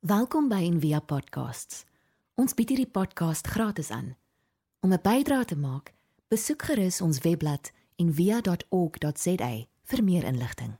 [0.00, 1.82] Welkom by Envia Podcasts.
[2.40, 4.14] Ons bied hierdie podcast gratis aan.
[4.80, 5.92] Om 'n bydrae te maak,
[6.32, 7.68] besoek gerus ons webblad
[8.00, 9.50] en via.org.za
[9.84, 10.78] vir meer inligting.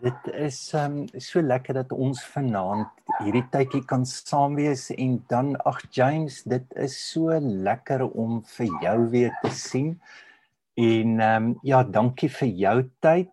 [0.00, 2.92] Dit is um so lekker dat ons vanaand
[3.24, 8.68] hierdie tydjie kan saam wees en dan ag James, dit is so lekker om vir
[8.82, 10.00] jou weer te sien.
[10.74, 13.32] En um ja, dankie vir jou tyd.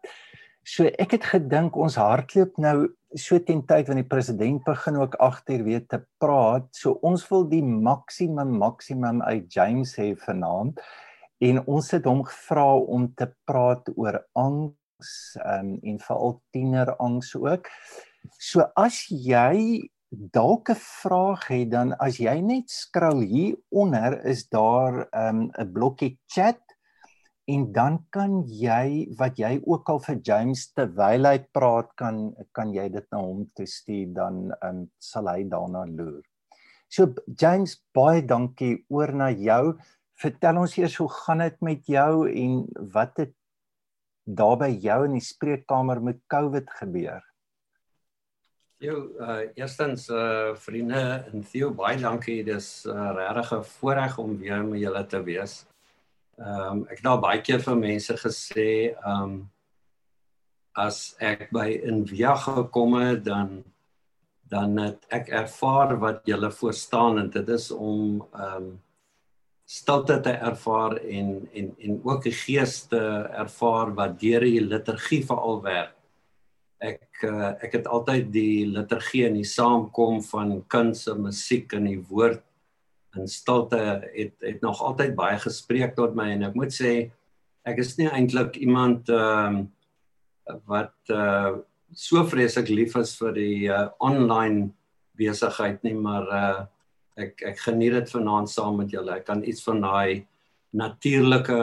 [0.68, 5.15] So ek het gedink ons hardloop nou so teen tyd wanneer die president begin ook
[5.23, 6.68] agter weer te praat.
[6.75, 10.82] So ons wil die maksimum maksimum uit James hê vanaand.
[11.39, 17.71] En ons het hom gevra om te praat oor angs um, en veral tienerangs ook.
[18.36, 24.47] So as jy dalk 'n vraag het dan as jy net skrol hier onder is
[24.51, 26.59] daar ehm, 'n um, blokkie chat
[27.47, 32.73] en dan kan jy wat jy ook al vir James terwyl hy praat kan kan
[32.75, 36.25] jy dit na hom toe stuur dan um, sal hy daarna loer.
[36.92, 39.78] So James baie dankie oor na jou.
[40.20, 42.59] Vertel ons eers hoe gaan dit met jou en
[42.94, 43.34] wat het
[44.28, 47.23] daar by jou in die spreekkamer met COVID gebeur?
[48.84, 52.44] Jou uh eerstens uh vriende en Theo baie dankie.
[52.44, 55.64] Dis 'n uh, regte voorreg om weer met julle te wees.
[56.38, 59.38] Ehm um, ek het nou baie keer vir mense gesê ehm um,
[60.78, 63.64] as ek by in Via gekom het dan
[64.52, 68.68] dan het ek ervaar wat julle voorstaan en dit is om ehm um,
[69.68, 73.02] stilte te ervaar en en en ook die gees te
[73.44, 75.96] ervaar wat deur die liturgie veral werk.
[76.78, 81.90] Ek uh, ek het altyd die liturgie en die saamkom van kuns en musiek en
[81.90, 82.46] die woord
[83.18, 83.82] en stilte
[84.14, 86.94] het het nog altyd baie gespreek tot my en ek moet sê
[87.68, 89.66] ek is nie eintlik iemand ehm uh,
[90.68, 91.59] wat uh,
[91.92, 94.70] so vreeslik lief is vir die uh, online
[95.20, 96.62] besigheid nie maar uh,
[97.18, 99.18] ek ek geniet dit vanaand saam met julle.
[99.18, 100.25] Ek kan iets van daai
[100.78, 101.59] natuurlike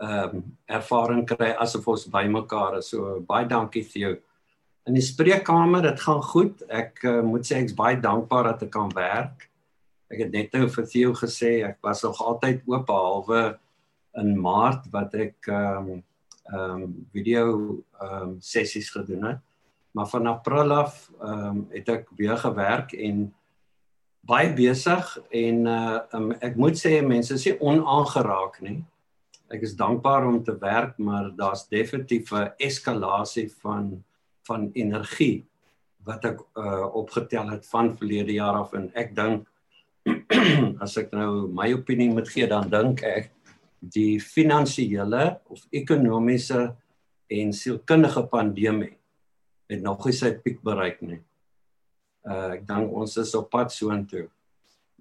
[0.00, 2.88] ehm um, ervaring kry asof ons bymekaar is.
[2.94, 4.14] So baie dankie vir jou.
[4.88, 6.62] In die spreekkamer, dit gaan goed.
[6.72, 9.49] Ek uh, moet sê ek's baie dankbaar dat ek kan werk.
[10.10, 13.42] Ek het net nou vir Theo gesê ek was nog altyd oop behalwe
[14.18, 16.00] in Maart wat ek ehm um,
[16.50, 17.44] ehm um, video
[18.02, 19.42] ehm um, sessies gedoen het.
[19.94, 23.28] Maar van April af ehm um, het ek weer gewerk en
[24.26, 28.80] baie besig en uh um, ek moet sê mense is nie onaangeraak nie.
[29.50, 34.02] Ek is dankbaar om te werk, maar daar's definitief 'n eskalasie van
[34.48, 35.46] van energie
[36.04, 39.46] wat ek uh opgetel het van verlede jaar af en ek dink
[40.84, 43.30] as ek nou my opinie moet gee dan dink ek
[43.80, 46.70] die finansiële of ekonomiese
[47.30, 48.94] en sielkundige pandemie
[49.70, 51.20] het nog nie sy piek bereik nie
[52.28, 54.26] uh ek dink ons is op pad soontoe.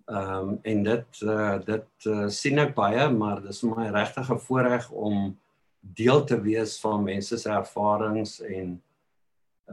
[0.09, 4.39] Ehm um, en dit uh dit uh, sien ek baie maar dis my regtig 'n
[4.47, 5.37] voorreg om
[5.81, 8.81] deel te wees van mense se ervarings en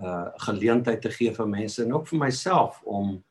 [0.02, 3.22] uh geleentheid te gee vir mense en ook vir myself om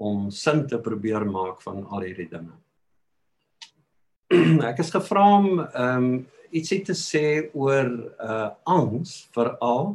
[0.00, 2.56] om sin te probeer maak van al hierdie dinge.
[4.70, 6.12] ek is gevra om ehm um,
[6.50, 7.86] ietsie te sê oor
[8.18, 9.92] uh angs veral.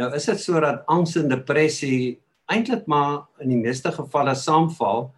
[0.00, 2.16] Nou is dit sodat angs en depressie
[2.48, 5.10] eintlik maar in die meeste gevalle saamval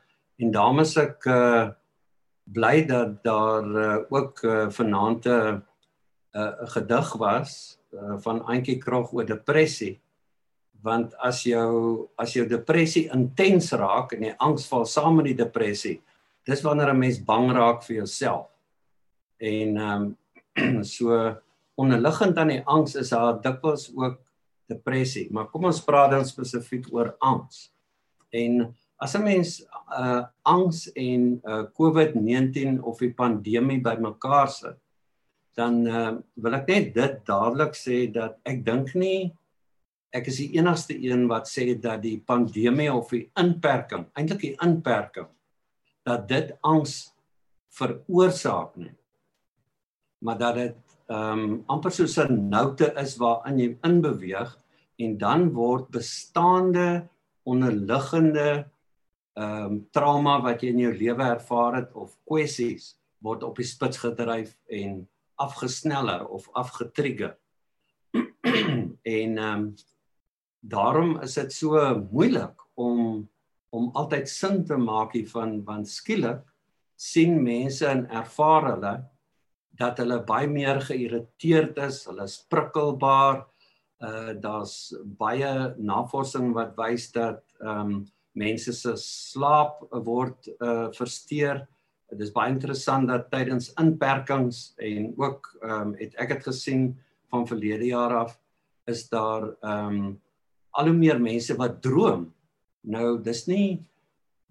[0.42, 1.68] en daarom is ek uh
[2.50, 5.62] bly dat daar uh, ook uh, vanaand 'n
[6.34, 10.00] uh, gedig was uh, van Antjie Krog oor depressie
[10.82, 15.41] want as jou as jou depressie intens raak en jy angs val saam met die
[15.44, 16.00] depressie
[16.46, 18.48] dis wanneer 'n mens bang raak vir jouself
[19.38, 21.36] en ehm um, so
[21.80, 24.18] onderliggend aan die angs is daar dikwels ook
[24.70, 27.68] depressie, maar kom ons praat dan spesifiek oor angs.
[28.30, 28.70] En
[29.00, 34.78] as 'n mens uh angs en uh COVID-19 of die pandemie bymekaar sit,
[35.56, 39.32] dan uh wil ek net dit dadelik sê dat ek dink nie
[40.10, 44.57] ek is die enigste een wat sê dat die pandemie of die inperking, eintlik die
[44.65, 45.28] inperking
[46.07, 47.12] dat dit angs
[47.77, 48.95] veroorsaak nie.
[50.24, 50.78] Maar dat dit
[51.10, 54.51] ehm um, amper soos 'n noute is waarin jy inbeweeg
[54.98, 57.09] en dan word bestaande
[57.42, 58.71] onderliggende
[59.34, 63.66] ehm um, trauma wat jy in jou lewe ervaar het of kwessies word op die
[63.66, 67.36] spits gedryf en afgesneller of afgetrigger.
[69.16, 69.74] en ehm um,
[70.60, 71.78] daarom is dit so
[72.10, 73.28] moeilik om
[73.71, 76.42] om altyd sin te maak hiervan want skielik
[76.98, 78.95] sien mense en ervaar hulle
[79.80, 83.47] dat hulle baie meer geïrriteerd is, hulle is prikkelbaar,
[84.01, 91.66] Uh daar's baie navorsing wat wys dat ehm um, mense se slaap word uh versteur.
[92.09, 96.86] Dit is baie interessant dat tydens inperkings en ook ehm um, het ek dit gesien
[97.28, 98.39] van verlede jaar af
[98.89, 100.09] is daar ehm um,
[100.78, 102.28] al hoe meer mense wat droom.
[102.86, 103.80] Nou dis nie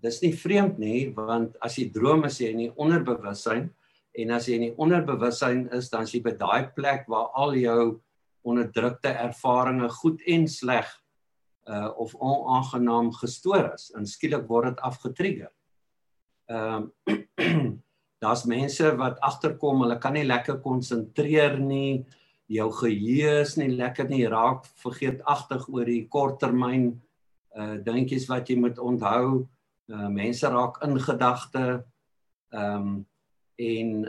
[0.03, 3.65] dis nie vreemd nie want as jy droom as jy in die onderbewussyn
[4.19, 7.57] en as jy in die onderbewussyn is dan is jy by daai plek waar al
[7.59, 7.83] jou
[8.47, 10.87] onderdrukte ervarings goed en sleg
[11.69, 15.51] uh of onaangenaam gestoor is en skielik word dit afgetrigger.
[16.49, 17.77] Ehm um,
[18.23, 22.03] daar's mense wat agterkom, hulle kan nie lekker konsentreer nie.
[22.49, 26.91] Jou geheue is nie lekker nie, raak vergeetagtig oor die korttermyn
[27.57, 29.45] uh dingetjies wat jy moet onthou.
[29.89, 31.65] Uh mense raak in gedagte.
[32.53, 33.05] Ehm um,
[33.59, 34.07] en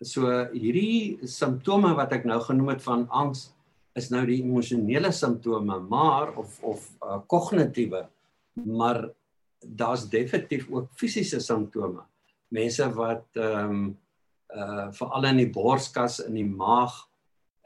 [0.00, 3.50] so hierdie simptome wat ek nou genoem het van angs
[3.98, 8.06] is nou die emosionele simptome maar of of uh, kognitiewe
[8.64, 9.02] maar
[9.60, 12.06] daar's definitief ook fisiese simptome
[12.48, 13.82] mense wat ehm um,
[14.56, 16.94] uh veral in die borskas in die maag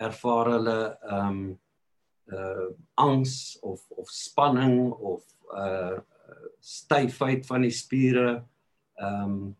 [0.01, 0.79] ervaar hulle
[1.11, 1.45] ehm um,
[2.33, 2.69] uh
[3.01, 5.23] angs of of spanning of
[5.55, 6.01] uh
[6.61, 8.31] styfheid van die spiere
[9.01, 9.57] ehm um,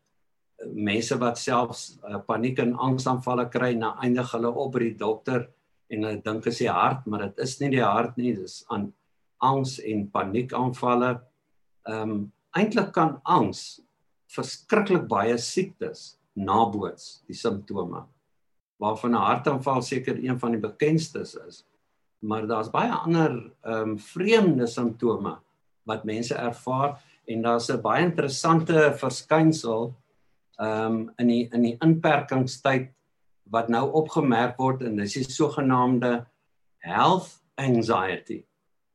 [0.65, 5.49] mense wat selfs uh, paniek en angsaanvalle kry na eindig hulle op by die dokter
[5.91, 8.93] en hulle dink is die hart maar dit is nie die hart nie dis aan
[9.45, 11.11] angs en paniekaanvalle.
[11.89, 12.23] Ehm um,
[12.55, 13.83] eintlik kan angs
[14.31, 18.05] verskriklik baie siektes naboots die simptome
[18.83, 21.65] waarvan 'n hartaanval seker een van die bekendstes is.
[22.19, 25.39] Maar daar's baie ander ehm um, vreemde simptome
[25.83, 29.95] wat mense ervaar en daar's 'n baie interessante verskynsel
[30.59, 32.91] ehm um, in die in die inperkingstyd
[33.51, 36.27] wat nou opgemerk word en dis die sogenaamde
[36.79, 38.45] health anxiety.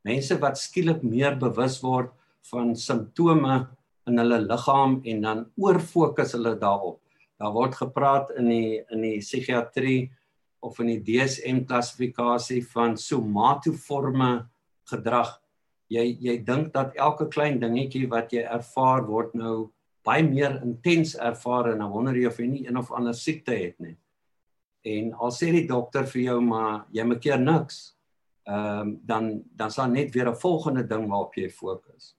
[0.01, 2.11] Mense wat skielik meer bewus word
[2.51, 3.67] van simptome
[4.07, 6.99] in hulle liggaam en dan oorfokus hulle daarop.
[7.39, 10.11] Daar word gepraat in die in die psigiatrie
[10.59, 14.49] of in die DSM klassifikasie van somatoforme
[14.91, 15.37] gedrag.
[15.89, 19.71] Jy jy dink dat elke klein dingetjie wat jy ervaar word nou
[20.05, 23.55] baie meer intens ervaar en dan wonder jy of jy nie een of ander siekte
[23.55, 23.95] het nie.
[24.87, 27.79] En al sê die dokter vir jou maar jy maak keer niks.
[28.49, 32.15] Ehm um, dan dan sal net weer 'n volgende ding waarop jy fokus.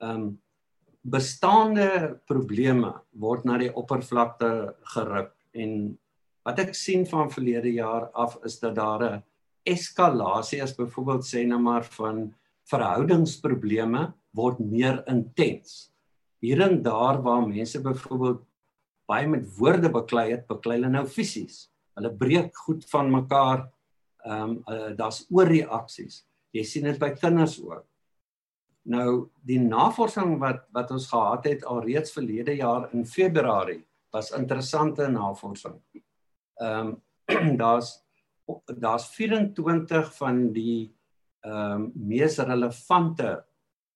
[0.00, 0.43] Ehm um,
[1.04, 1.88] bestaande
[2.28, 4.50] probleme word na die oppervlakte
[4.94, 5.98] geruk en
[6.44, 9.22] wat ek sien van verlede jaar af is dat daar 'n
[9.64, 12.34] eskalasie is byvoorbeeld sê nou maar van
[12.64, 15.94] verhoudingsprobleme word meer intens
[16.40, 18.42] hier en daar waar mense byvoorbeeld
[19.08, 21.68] baie met woorde beklei het, beklei hulle nou fisies.
[21.98, 23.66] Hulle breek goed van mekaar.
[24.24, 26.22] Ehm um, uh, daar's oorreaksies.
[26.56, 27.84] Jy sien dit by kinders ook.
[28.84, 33.82] Nou die navorsing wat wat ons gehad het alreeds verlede jaar in Februarie
[34.12, 35.80] was interessante navorsing.
[36.60, 36.94] Ehm
[37.30, 38.04] um, daar's
[38.66, 40.92] daar's 24 van die
[41.40, 43.44] ehm um, mees relevante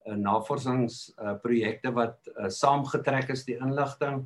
[0.07, 4.25] uh, navorsingsprojekte uh, wat uh, saamgetrek is die inligting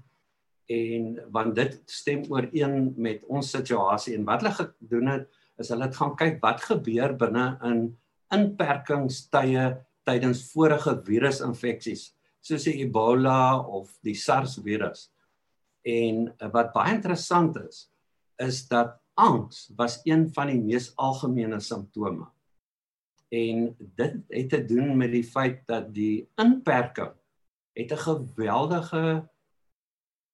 [0.70, 5.88] en want dit stem ooreen met ons situasie en wat hulle gedoen het is hulle
[5.88, 7.82] het gaan kyk wat gebeur binne in
[8.32, 9.65] inperkingstye
[10.05, 12.11] tydens vorige virusinfeksies
[12.43, 15.11] soos die Ebola of die SARS virus.
[15.87, 17.89] En uh, wat baie interessant is
[18.43, 22.27] is dat angs was een van die mees algemene simptome
[23.32, 27.13] en dit het te doen met die feit dat die inperking
[27.73, 29.29] het 'n geweldige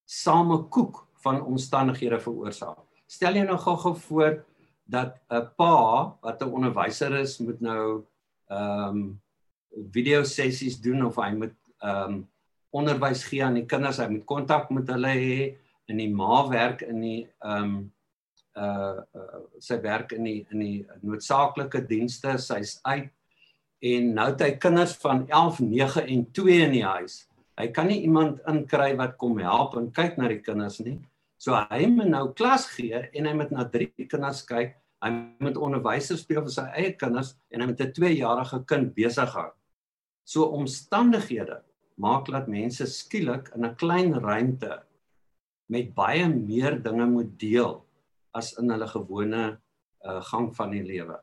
[0.05, 2.79] samekoek van omstandighede veroorsaak.
[3.07, 4.45] Stel jou nou gou-gou voor
[4.85, 8.05] dat 'n pa wat 'n onderwyser is moet nou
[8.49, 9.21] ehm um,
[9.93, 12.19] video sessies doen of hy moet ehm um,
[12.71, 15.37] onderwys gee aan die kinders, hy moet kontak met hulle hê
[15.89, 17.79] en die ma werk in die ehm um,
[18.59, 23.09] uh, uh sy werk in die in die noodsaaklike dienste, sy's uit
[23.79, 27.21] en nou het hy kinders van 11, 9 en 2 in die huis.
[27.59, 30.99] Hy kan nie iemand inkry wat kom help en kyk na die kinders nie.
[31.39, 34.75] So hy moet nou klas gee en hy moet na drie kinders kyk.
[35.03, 35.11] Hy
[35.43, 39.51] moet onderwysers speel vir sy eie kinders en hy moet 'n 2-jarige kind besig hou.
[40.29, 41.63] So omstandighede
[41.97, 44.83] maak dat mense skielik in 'n klein ruimte
[45.73, 47.81] met baie meer dinge moet deel
[48.35, 49.45] as in hulle gewone
[50.05, 51.17] uh, gang van die lewe.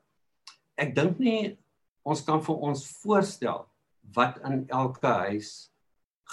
[0.77, 1.57] Ek dink nie
[2.03, 3.67] ons kan vir ons voorstel
[4.17, 5.69] wat in elke huis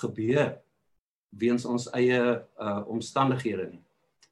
[0.00, 0.56] gebeur
[1.30, 3.84] weens ons eie uh, omstandighede nie.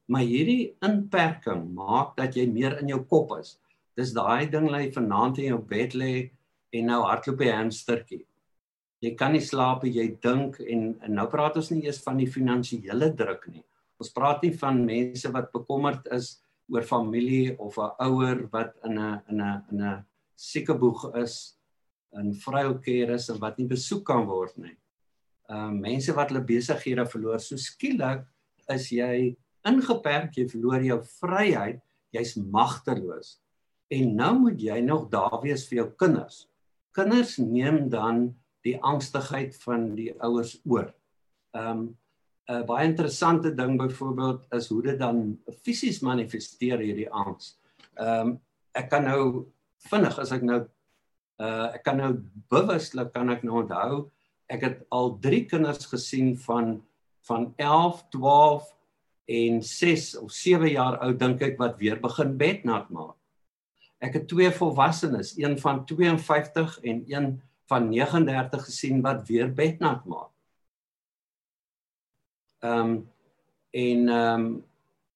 [0.09, 3.59] Maar hierdie inperking maak dat jy meer in jou kop is.
[3.97, 6.31] Dis daai ding lê vanaand in jou bed lê
[6.73, 8.25] en nou hardloop die hamstertjie.
[9.01, 12.29] Jy kan nie slaap jy dink en, en nou praat ons nie eers van die
[12.29, 13.63] finansiële druk nie.
[14.01, 16.35] Ons praat nie van mense wat bekommerd is
[16.71, 20.05] oor familie of 'n ouer wat in 'n in 'n in 'n
[20.37, 21.57] siekeboeg is,
[22.17, 24.75] in vryheidskeer is en wat nie besoek kan word nie.
[25.49, 28.25] Ehm uh, mense wat hulle besighede verloor, so skielik
[28.69, 29.35] is jy
[29.67, 31.81] ingeperk, jy verloor jou vryheid,
[32.15, 33.39] jy's magteloos.
[33.91, 36.47] En nou moet jy nog daar wees vir jou kinders.
[36.95, 38.29] Kinders neem dan
[38.65, 40.93] die angstigheid van die ouers oor.
[41.55, 41.89] Ehm um,
[42.51, 47.57] 'n baie interessante ding byvoorbeeld is hoe dit dan fisies manifesteer hierdie angs.
[47.95, 48.39] Ehm um,
[48.71, 49.45] ek kan nou
[49.89, 50.61] vinnig as ek nou
[51.41, 52.11] uh ek kan nou
[52.49, 54.09] bewuslik kan ek nou onthou
[54.51, 56.81] ek het al 3 kinders gesien van
[57.21, 58.69] van 11, 12
[59.25, 63.15] en 6 of 7 jaar oud dink ek wat weer begin bednat maak.
[64.01, 67.27] Ek het twee volwassenes, een van 52 en een
[67.71, 70.31] van 39 gesien wat weer bednat maak.
[72.61, 72.99] Ehm um,
[73.71, 74.49] en ehm um,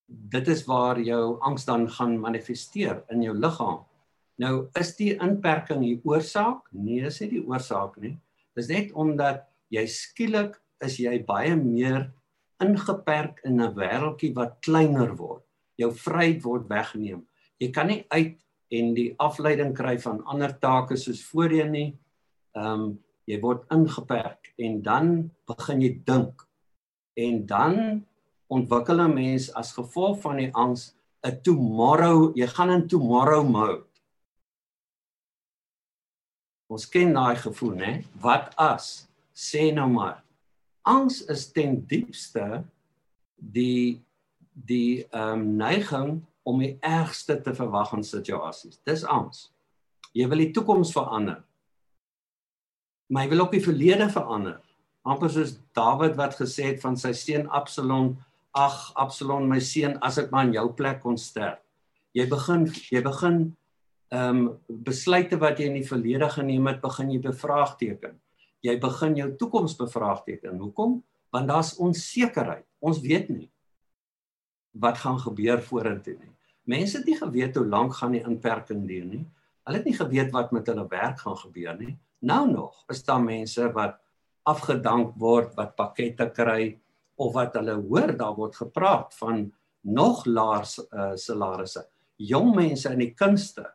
[0.08, 3.82] dit is waar jou angs dan gaan manifesteer in jou liggaam.
[4.42, 6.68] Nou is die inperking die oorsaak?
[6.72, 8.16] Nee, is nie die oorsaak nie.
[8.56, 12.12] Dis net omdat jy skielik is jy baie meer
[12.64, 15.44] ingeperk in 'n wêreltjie wat kleiner word.
[15.78, 17.26] Jou vryheid word weggeneem.
[17.60, 18.40] Jy kan nie uit
[18.72, 21.98] en die afleiding kry van ander take soos voorheen nie.
[22.56, 22.86] Ehm um,
[23.26, 25.08] jy word ingeperk en dan
[25.50, 26.44] begin jy dink.
[27.18, 28.06] En dan
[28.48, 30.94] ontwikkel 'n mens as gevolg van die angs
[31.26, 33.90] 'n tomorrow, jy gaan in tomorrow mode.
[36.70, 38.04] Ons ken daai gevoel, né?
[38.22, 39.08] Wat as?
[39.34, 40.26] Sê nou maar
[40.86, 42.64] angs is ten diepste
[43.36, 44.02] die
[44.54, 48.78] die ehm um, neiging om die ergste te verwag in situasies.
[48.88, 49.50] Dis angs.
[50.16, 51.42] Jy wil die toekoms verander.
[53.10, 54.62] Maar jy wil ook die verlede verander.
[55.06, 58.16] Amper soos Dawid wat gesê het van sy seun Absalom,
[58.56, 61.62] ag Absalom my seun, as ek maar in jou plek kon sterf.
[62.16, 63.40] Jy begin jy begin
[64.14, 64.44] ehm um,
[64.86, 68.14] besluite wat jy in die verlede geneem het, begin jy bevraagteken
[68.66, 70.58] jy begin jou toekoms bevraagteken.
[70.60, 71.00] Hoekom?
[71.34, 72.66] Want daar's onsekerheid.
[72.80, 73.50] Ons weet nie
[74.76, 76.32] wat gaan gebeur vorentoe nie.
[76.68, 79.22] Mense het nie geweet hoe lank gaan die inperking duur nie.
[79.64, 81.94] Hulle het nie geweet wat met hulle werk gaan gebeur nie.
[82.26, 84.00] Nou nog is daar mense wat
[84.50, 86.76] afgedank word, wat pakkette kry
[87.22, 89.46] of wat hulle hoor daar word gepraat van
[89.86, 91.86] nog laer uh, salarisse.
[92.18, 93.70] Jong mense in die kunste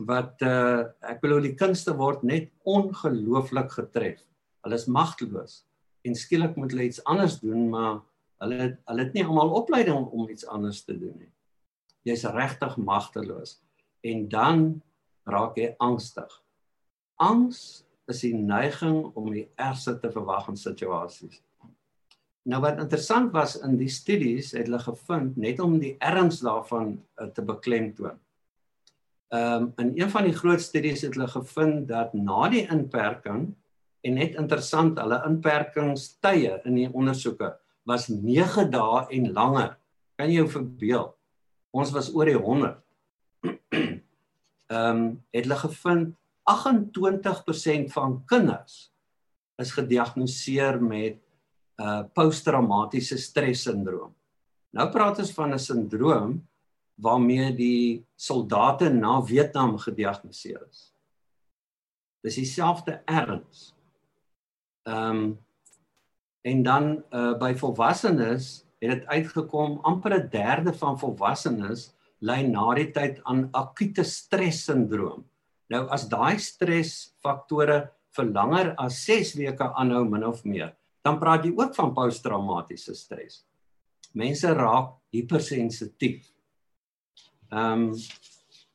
[0.00, 4.22] wat uh ek bedoel die kunste word net ongelooflik getref.
[4.64, 5.60] Hulle is magteloos
[6.08, 8.00] en skielik moet hulle iets anders doen, maar
[8.40, 11.32] hulle hulle het nie almal opleiding om iets anders te doen nie.
[12.08, 13.58] Jy's regtig magteloos
[14.00, 14.70] en dan
[15.28, 16.32] raak jy angstig.
[17.20, 21.42] Angs is die neiging om die ergste te verwag in situasies.
[22.48, 26.96] Nou wat interessant was in die studies het hulle gevind net om die erns daarvan
[26.96, 28.16] uh, te beklemtoon
[29.30, 33.44] Ehm um, in een van die groot studies het hulle gevind dat na die inperking
[34.00, 37.52] en net interessant hulle inperkingstye in die ondersoeke
[37.86, 39.76] was 9 dae en langer.
[40.18, 41.06] Kan jy jou verbeel?
[41.70, 42.80] Ons was oor die 100.
[43.46, 46.16] Ehm um, het hulle gevind
[46.50, 48.92] 28% van kinders
[49.60, 51.18] is gediagnoseer met
[51.80, 54.12] uh posttraumatiese stressindroom.
[54.76, 56.48] Nou praat ons van 'n sindroom
[57.00, 60.92] waarmee die soldate na Vietnam gediagnoseer is.
[62.22, 63.74] Dis dieselfde erns.
[64.82, 65.38] Ehm um,
[66.42, 72.74] en dan uh by volwassenes het dit uitgekom amper 'n derde van volwassenes ly na
[72.74, 75.24] die tyd aan akute stressindroom.
[75.70, 77.78] Nou as daai stresfaktore
[78.16, 80.74] vir langer as 6 weke aanhou min of meer,
[81.06, 83.44] dan praat jy ook van posttraumatiese stres.
[84.14, 86.26] Mense raak hypersensitief
[87.50, 87.94] Ehm um,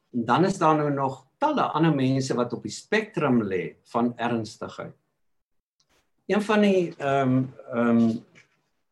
[0.09, 4.95] dan is daar nou nog talle ander mense wat op die spektrum lê van ernstigheid.
[6.27, 7.37] Een van die ehm
[7.71, 8.09] um,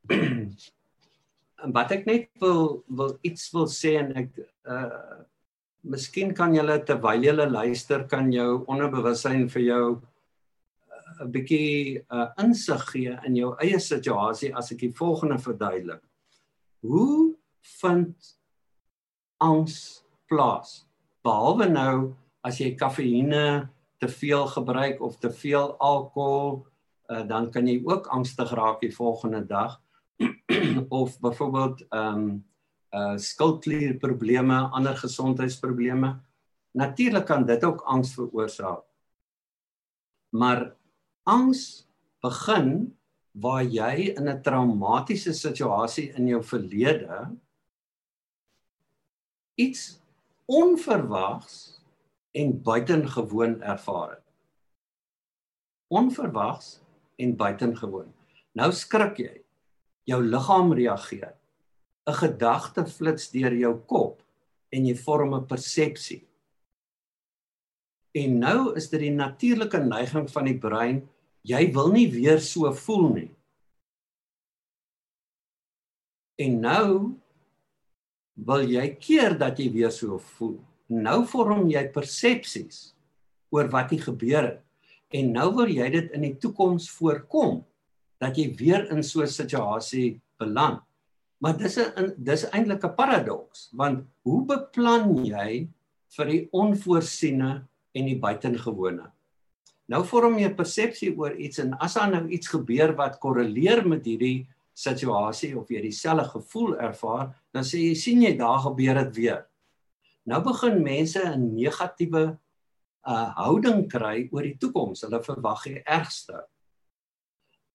[0.07, 0.55] ehm um,
[1.75, 5.19] wat ek net wil wil iets wil sê en ek uh
[5.83, 12.29] miskien kan julle terwyl julle luister kan jou onderbewussyn vir jou 'n uh, bietjie uh,
[12.43, 16.01] insig gee in jou eie situasie as ek die volgende verduidelik.
[16.81, 17.35] Hoe
[17.81, 18.15] vind
[19.39, 20.85] angs plaas.
[21.23, 22.13] Behalwe nou
[22.43, 26.65] as jy kafeïne te veel gebruik of te veel alkohol,
[27.11, 29.79] uh, dan kan jy ook angstig raak die volgende dag
[31.01, 32.43] of byvoorbeeld ehm um,
[32.93, 36.19] uh skildklierprobleme, ander gesondheidsprobleme.
[36.77, 38.85] Natuurlik kan dit ook angs veroorsaak.
[40.33, 40.75] Maar
[41.23, 41.88] angs
[42.21, 42.93] begin
[43.33, 47.38] waar jy in 'n traumatiese situasie in jou verlede
[49.55, 50.00] iets
[50.45, 51.81] onverwags
[52.31, 54.23] en buitengewoon ervaar het.
[55.88, 56.81] Onverwags
[57.15, 58.13] en buitengewoon.
[58.51, 59.41] Nou skrik jy.
[60.03, 61.35] Jou liggaam reageer.
[62.07, 64.22] 'n Gedagte flits deur jou kop
[64.72, 66.24] en jy vorm 'n persepsie.
[68.13, 71.10] En nou is dit die natuurlike neiging van die brein,
[71.41, 73.31] jy wil nie weer so voel nie.
[76.38, 77.15] En nou
[78.33, 80.57] wil jy keer dat jy weer so voel.
[80.89, 82.93] Nou vorm jy persepsies
[83.53, 84.62] oor wat hier gebeur het.
[85.13, 87.62] En nou wil jy dit in die toekoms voorkom
[88.22, 90.81] dat jy weer in so 'n situasie beland.
[91.43, 95.67] Maar dis 'n dis eintlik 'n paradoks want hoe beplan jy
[96.15, 99.12] vir die onvoorsiene en die buitengewone?
[99.91, 103.83] Nou vorm jy 'n persepsie oor iets en as daar nou iets gebeur wat korreleer
[103.88, 109.03] met hierdie situasie of jy dieselfde gevoel ervaar, dan sê jy sien jy daar gebeur
[109.03, 109.45] dit weer.
[110.25, 112.39] Nou begin mense 'n negatiewe
[113.05, 115.01] uh houding kry oor die toekoms.
[115.01, 116.47] Hulle verwag die ergste.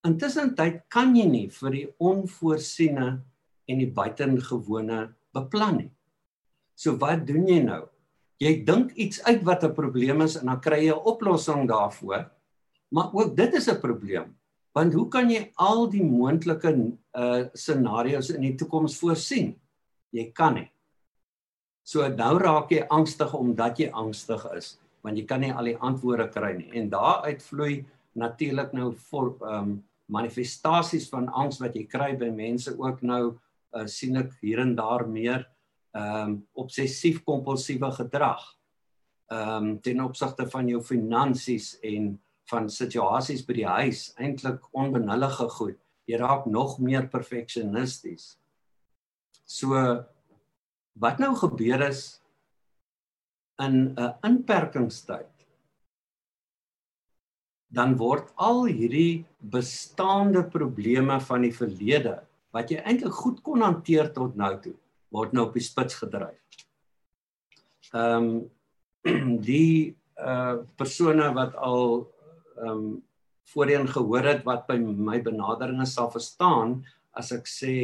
[0.04, 3.20] Intussen tyd kan jy nie vir die onvoorsiene
[3.68, 5.04] en die buitengewone
[5.36, 5.90] beplan nie.
[6.78, 7.84] So wat doen jy nou?
[8.38, 12.30] Jy dink iets uit wat 'n probleem is en dan kry jy 'n oplossing daarvoor.
[12.90, 14.36] Maar ook dit is 'n probleem.
[14.72, 16.70] Want hoe kan jy al die moontlike
[17.14, 19.56] uh scenario's in die toekoms voorsien?
[20.10, 20.70] Jy kan nie.
[21.82, 25.76] So nou raak jy angstig omdat jy angstig is, want jy kan nie al die
[25.76, 26.70] antwoorde kry nie.
[26.72, 32.72] En daaruit vloei natuurlik nou vir um manifestasies van angs wat jy kry by mense
[32.78, 33.38] ook nou
[33.74, 35.46] uh, sien ek hier en daar meer
[35.98, 38.42] um obsessief kompulsiewe gedrag.
[39.32, 45.80] Um ten opsigte van jou finansies en van situasies by die huis eintlik onbenullige goed.
[46.08, 48.36] Jy raak nog meer perfeksionisties.
[49.44, 49.74] So
[50.98, 52.20] wat nou gebeur is
[53.58, 55.34] in 'n inperkingstyd
[57.68, 64.12] dan word al hierdie bestaande probleme van die verlede wat jy eintlik goed kon hanteer
[64.12, 64.76] tot nou toe
[65.14, 66.64] word nou op die spits gedryf.
[67.94, 68.30] Ehm um,
[69.50, 71.84] die uh persone wat al
[72.58, 72.88] ehm um,
[73.48, 76.82] voorheen gehoor het wat by my benaderinge sal verstaan
[77.16, 77.76] as ek sê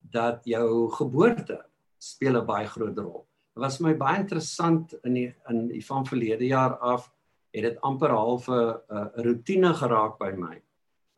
[0.00, 1.60] dat jou geboorte
[1.98, 3.26] speel 'n baie groot rol.
[3.54, 7.10] Dit was my baie interessant in die in die van verlede jaar af
[7.54, 10.56] het dit amper half 'n uh, rotine geraak by my.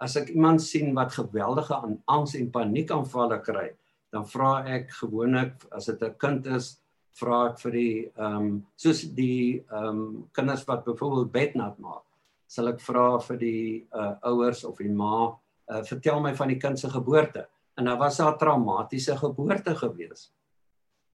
[0.00, 3.68] As ek iemand sien wat geweldige aan angs en paniekaanvalle kry,
[4.10, 6.80] dan vra ek gewoonlik as dit 'n kind is,
[7.12, 12.04] vra ek vir die ehm um, soos die ehm um, kinders wat byvoorbeeld bednat maak
[12.50, 16.58] sal ek vra vir die uh, ouers of die ma uh, vertel my van die
[16.58, 17.46] kind se geboorte
[17.78, 20.32] en daar was 'n traumatiese geboorte gewees.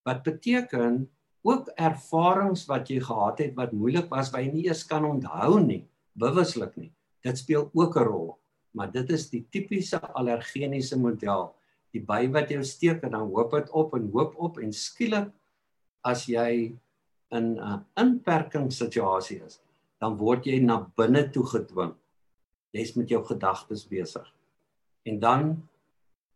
[0.05, 1.09] Wat beteken
[1.43, 5.61] ook ervarings wat jy gehad het wat moeilik was wat jy nie eens kan onthou
[5.61, 6.93] nie, bewuslik nie.
[7.23, 8.39] Dit speel ook 'n rol,
[8.77, 11.49] maar dit is die tipiese allergeniese model.
[11.97, 15.31] Die by wat jou steek en dan hoop dit op en hoop op en skielik
[16.05, 16.77] as jy
[17.35, 19.61] in 'n inperkingssituasie is,
[20.01, 21.95] dan word jy na binne toe gedwing.
[22.73, 24.27] Jy's met jou gedagtes besig.
[25.05, 25.69] En dan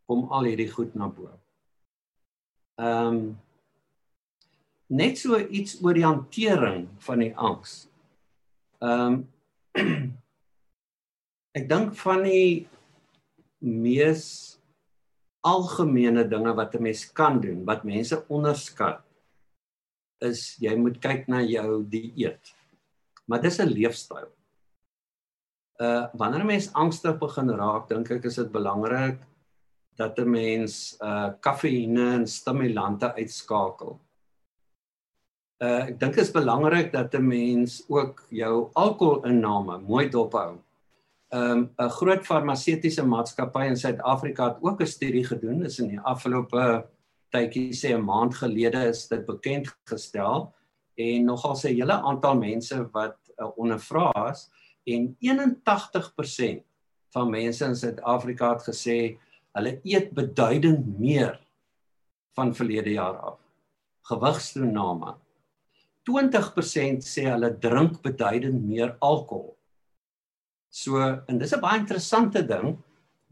[0.06, 1.30] kom al hierdie goed na bo.
[2.78, 3.38] Ehm um,
[4.86, 7.88] net so iets oor die hantering van die angs.
[8.80, 9.24] Ehm
[9.76, 10.12] um,
[11.54, 12.68] ek dink van die
[13.60, 14.58] mees
[15.42, 19.02] algemene dinge wat 'n mens kan doen wat mense onderskat
[20.20, 22.54] is jy moet kyk na jou dieet
[23.30, 24.28] maar dis 'n leefstyl.
[25.78, 29.18] Uh wanneer 'n mens angstig begin raak, dink ek is dit belangrik
[29.96, 34.00] dat 'n mens uh kafeïne en stimulante uitskakel.
[35.62, 40.50] Uh ek dink dit is belangrik dat 'n mens ook jou alkoholinname mooi dophou.
[40.50, 40.69] Um
[41.32, 46.86] 'n groot farmaseutiese maatskappy in Suid-Afrika het ook 'n studie gedoen, is in die afgelope
[47.30, 50.52] tydjie sê 'n maand gelede is dit bekend gestel
[50.96, 54.50] en nogal se hele aantal mense wat uh, ondervra is
[54.84, 56.64] en 81%
[57.14, 59.18] van mense in Suid-Afrika het gesê
[59.52, 61.40] hulle eet beduidend meer
[62.34, 63.38] van verlede jaar af.
[64.02, 65.14] Gewigstoename.
[66.10, 69.59] 20% sê hulle drink beduidend meer alkohol.
[70.70, 72.78] So en dis 'n baie interessante ding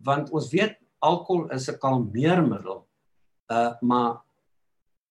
[0.04, 2.84] want ons weet alkohol is 'n kalmeermiddel.
[3.50, 4.20] Uh maar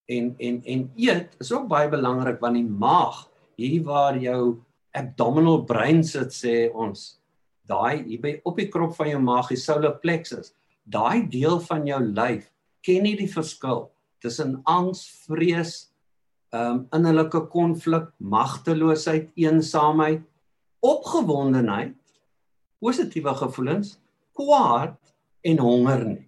[0.07, 3.25] En en en eet is ook baie belangrik want die maag,
[3.59, 4.59] hier waar jou
[4.95, 7.17] abdominal brain sit sê ons,
[7.67, 10.53] daai hier by op die krop van jou maag, die solar plexus,
[10.87, 12.47] daai deel van jou lyf
[12.87, 13.89] ken nie die verskil
[14.23, 15.89] tussen angs, vrees,
[16.55, 20.23] um, innerlike konflik, magteloosheid, eensaamheid,
[20.87, 21.96] opgewondenheid,
[22.81, 23.97] positiewe gevoelens,
[24.37, 24.97] kwaad
[25.47, 26.23] en honger nie.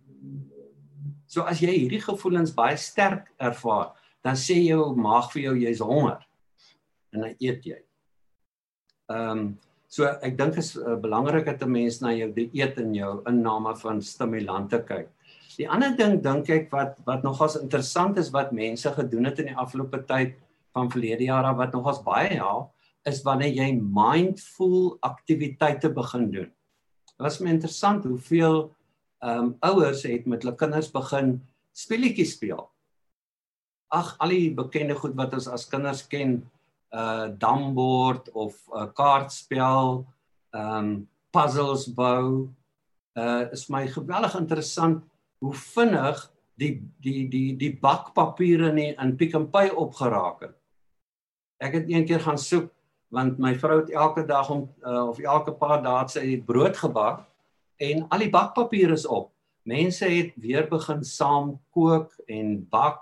[1.29, 3.93] So as jy hierdie gevoelens baie sterk ervaar,
[4.25, 6.19] dan sê jou maag vir jou jy's honger
[7.13, 7.79] en dan eet jy.
[9.09, 9.43] Ehm um,
[9.89, 13.73] so ek dink is uh, belangrik dat 'n mens na jou dieet en jou inname
[13.75, 15.09] van stimulante kyk.
[15.57, 19.49] Die ander ding dink ek wat wat nogals interessant is wat mense gedoen het in
[19.49, 20.37] die afgelope tyd
[20.73, 22.69] van verlede jare wat nogals baie help
[23.07, 26.49] is wanneer jy mindful aktiwiteite begin doen.
[26.49, 28.69] Dit was my interessant hoeveel
[29.19, 31.41] ehm um, ouers het met hulle kinders begin
[31.75, 32.61] speletjies speel.
[33.91, 36.39] Ag al die bekende goed wat ons as kinders ken,
[36.95, 40.05] uh dambord of 'n uh, kaartspel,
[40.55, 42.47] ehm um, puzzles bou,
[43.19, 45.03] uh is my geweldig interessant
[45.39, 50.55] hoe vinnig die die die die bakpapiere nie in Pick n Pay opgeraak het.
[51.59, 52.71] Ek het een keer gaan soek
[53.09, 57.25] want my vrou het elke dag om uh, of elke paar dae sy brood gebak
[57.81, 59.31] en al die bakpapier is op.
[59.65, 63.01] Mense het weer begin saam kook en bak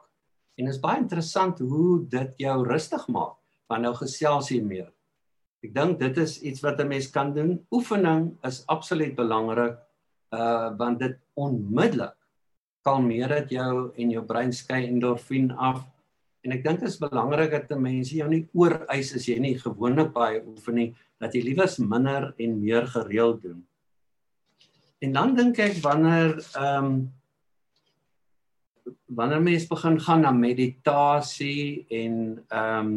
[0.58, 3.36] en dit is baie interessant hoe dit jou rustig maak
[3.68, 4.88] want nou gesels jy meer.
[5.66, 7.60] Ek dink dit is iets wat 'n mens kan doen.
[7.72, 9.76] Oefening is absoluut belangrik
[10.32, 12.16] uh want dit onmiddellik
[12.88, 15.84] kalmeer dit jou en jou brein skei endorfien af.
[16.48, 20.14] En ek dink dit is belangrik dat mense jou nie ooreis as jy nie gewoonlik
[20.16, 23.58] baie oefen nie, dat jy liewes minder en meer gereeld doen.
[25.04, 26.98] En dan dink ek wanneer ehm um,
[29.18, 32.16] wanneer mense begin gaan na meditasie en
[32.48, 32.94] ehm um,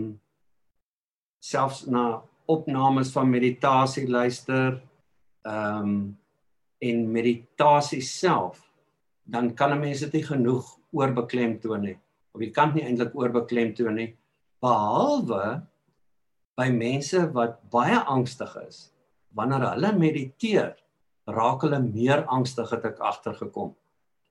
[1.42, 4.78] selfs na opnames van meditasie luister
[5.42, 5.96] ehm um,
[6.78, 8.62] en meditasie self
[9.26, 11.98] dan kan 'n mens dit nie genoeg oorbeklemtoon nie
[12.34, 14.08] of jy kan nie eintlik oorbeklemtoon nie
[14.62, 15.60] behalwe
[16.60, 18.90] by mense wat baie angstig is.
[19.34, 20.74] Wanneer hulle mediteer
[21.30, 23.72] raak hulle meer angstig het ek agtergekom.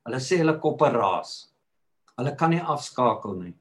[0.05, 1.49] Hulle sê hulle koppe raas.
[2.19, 3.55] Hulle kan nie afskakel nie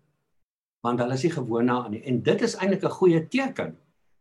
[0.87, 2.05] want hulle is nie gewoond daaraan nie.
[2.07, 3.77] En dit is eintlik 'n goeie teken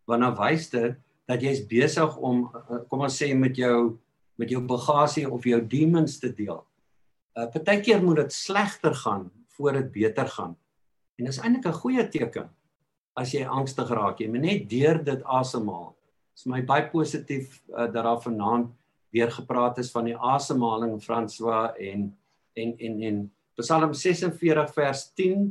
[0.07, 0.95] want dan wys dit
[1.27, 2.49] dat jy's besig om
[2.89, 3.99] kom ons sê met jou
[4.37, 6.65] met jou bagasie of jou demons te deel.
[7.35, 10.55] Uh, Partykeer moet dit slegter gaan voor dit beter gaan.
[11.17, 12.49] En dis eintlik 'n goeie teken
[13.17, 14.19] as jy angstig raak.
[14.21, 15.95] Jy moet net deur dit asemhaal.
[16.35, 18.73] Dit is my baie positief uh, dat daar vanaand
[19.09, 22.11] weer gepraat is van die asemhaling François en
[22.53, 23.23] en en en
[23.57, 25.47] Psalm 46 vers 10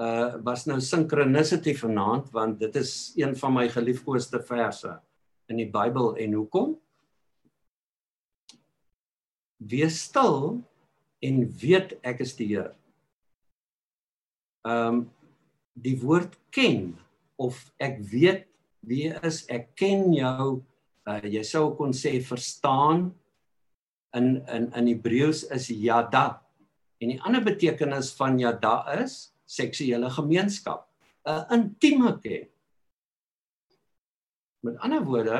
[0.00, 5.00] uh was nou synchronicity vanaand want dit is een van my geliefkoeste verse
[5.48, 6.76] in die Bybel en hoekom?
[9.56, 10.60] Wees stil
[11.20, 12.72] en weet ek is die Here.
[14.68, 15.00] Ehm um,
[15.80, 16.98] die woord ken
[17.40, 18.44] of ek weet
[18.84, 20.60] wie is ek ken jou
[21.08, 23.08] uh, jy sou kon sê verstaan
[24.18, 26.42] in in in Hebreëus is yada.
[27.00, 30.86] En die ander betekenis van yada is seksuele gemeenskap
[31.26, 32.48] 'n intieme ken
[34.64, 35.38] met ander woorde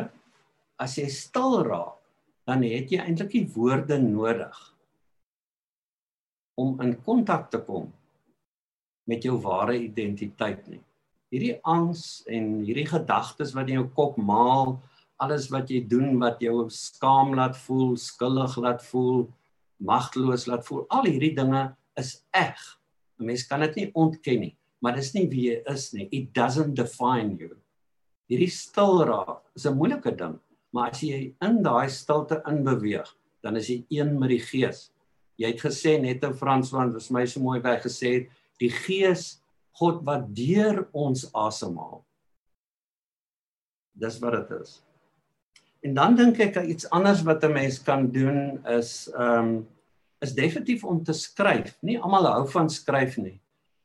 [0.81, 1.97] as jy stil raak
[2.49, 4.59] dan het jy eintlik die woorde nodig
[6.61, 7.89] om in kontak te kom
[9.11, 10.81] met jou ware identiteit nie.
[11.31, 14.79] Hierdie angs en hierdie gedagtes wat in jou kop maal,
[15.21, 19.27] alles wat jy doen wat jou skaam laat voel, skuldig laat voel,
[19.83, 21.69] magteloos laat voel, al hierdie dinge
[22.01, 22.59] is eg.
[23.21, 26.09] 'n Mens kan dit nie ontken nie, maar dis nie wie jy is nie.
[26.11, 27.57] It doesn't define you.
[28.31, 30.39] Hierdie stil raak is 'n moeilike ding,
[30.73, 33.07] maar as jy in daai stilte inbeweeg,
[33.43, 34.91] dan is jy een met die gees
[35.41, 38.13] jy het gesê net in Frans want dit is my so mooi baie gesê
[38.61, 39.41] die gees
[39.81, 42.03] God wat deur ons asemhaal.
[43.97, 44.79] Dis wat dit is.
[45.81, 49.69] En dan dink ek iets anders wat 'n mens kan doen is ehm um,
[50.21, 51.79] is definitief om te skryf.
[51.81, 53.41] Nie almal hou van skryf nie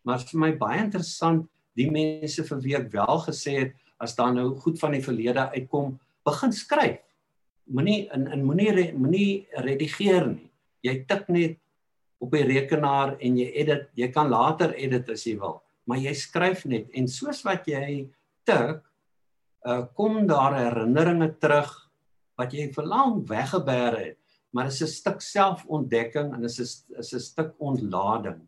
[0.05, 4.33] maar vir my baie interessant die mense vir wie ek wel gesê het as daar
[4.35, 5.95] nou goed van die verlede uitkom
[6.27, 7.01] begin skryf.
[7.65, 9.29] Moenie in in moenie moenie
[9.65, 10.49] redigeer nie.
[10.85, 11.57] Jy tik net
[12.23, 16.13] op die rekenaar en jy edit, jy kan later edit as jy wil, maar jy
[16.17, 18.08] skryf net en soos wat jy
[18.47, 18.82] tik,
[19.65, 21.71] uh, kom daar herinneringe terug
[22.39, 24.19] wat jy vir lank weggebeer het,
[24.54, 28.47] maar dit is 'n stuk selfontdekking en dit is 'n stuk ontlading.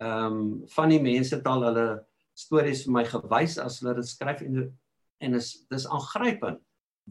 [0.00, 2.04] Ehm um, van die mense het al hulle
[2.34, 4.72] stories vir my gewys as hulle dit skryf en
[5.20, 6.60] en is dis aangrypend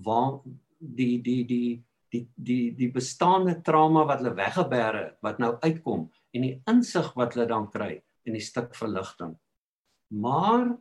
[0.05, 0.41] waar
[0.79, 1.83] die die die
[2.15, 7.35] die die die bestaande trauma wat hulle weggebeere wat nou uitkom en die insig wat
[7.35, 7.93] hulle dan kry
[8.25, 9.35] in die stuk verligting.
[10.15, 10.75] Maar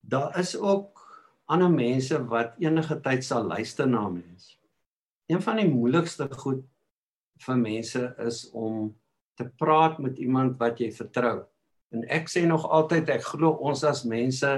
[0.00, 1.04] daar is ook
[1.48, 4.56] ander mense wat enige tyd sal luister na mense.
[5.28, 6.64] Een van die moeilikste goed
[7.44, 8.90] vir mense is om
[9.38, 11.42] te praat met iemand wat jy vertrou.
[11.94, 14.48] En ek sê nog altyd ek glo ons as mense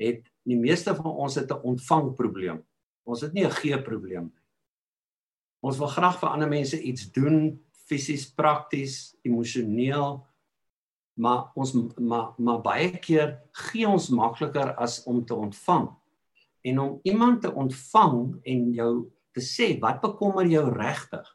[0.00, 2.62] het die meeste van ons het 'n ontvangprobleem.
[3.04, 4.42] Ons het nie 'n gee probleem nie.
[5.62, 10.26] Ons wil graag vir ander mense iets doen, fisies, prakties, emosioneel,
[11.14, 15.90] maar ons maar maar baie keer gee ons makliker as om te ontvang.
[16.62, 21.26] En om iemand te ontvang en jou te sê wat bekommer jou regtig?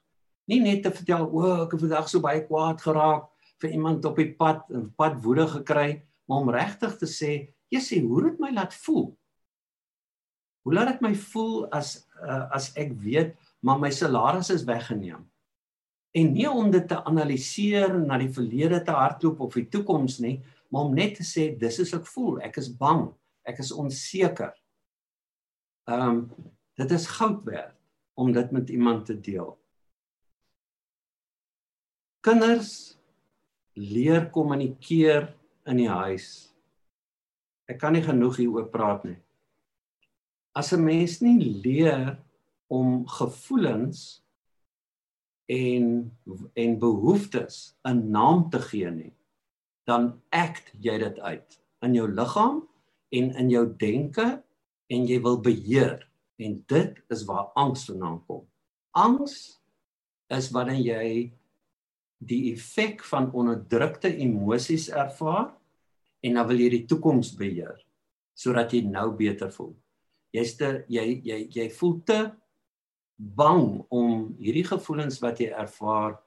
[0.48, 3.28] Nie net te vertel o, ek het vandag so baie kwaad geraak
[3.62, 8.02] vir iemand op die pad, 'n pad woede gekry, maar om regtig te sê, "Jessie,
[8.02, 9.18] hoe het my laat voel?"
[10.68, 15.22] Hoe laat dit my voel as uh, as ek weet maar my salaris is weggeneem?
[16.12, 20.42] En nie om dit te analiseer na die verlede te hardloop of die toekoms nie,
[20.68, 23.06] maar om net te sê dis is ek voel, ek is bang,
[23.48, 24.52] ek is onseker.
[25.88, 26.20] Ehm um,
[26.78, 27.72] dit is goud werd
[28.20, 29.54] om dit met iemand te deel.
[32.28, 32.74] Kinders
[33.80, 35.32] leer kommunikeer
[35.72, 36.28] in die huis.
[37.72, 39.18] Ek kan nie genoeg hieroor praat nie.
[40.58, 42.18] As 'n mens nie leer
[42.68, 44.24] om gevoelens
[45.46, 45.86] en
[46.54, 49.14] en behoeftes 'n naam te gee nie,
[49.86, 52.68] dan act jy dit uit in jou liggaam
[53.10, 54.44] en in jou denke
[54.90, 58.44] en jy wil beheer en dit is waar angs vandaan kom.
[58.92, 59.62] Angs
[60.28, 61.34] is wanneer jy
[62.18, 65.54] die effek van onderdrukte emosies ervaar
[66.20, 67.78] en dan wil jy die toekoms beheer
[68.34, 69.76] sodat jy nou beter voel.
[70.36, 72.20] Jy's te jy jy jy voel te
[73.18, 76.20] bang om hierdie gevoelens wat jy ervaar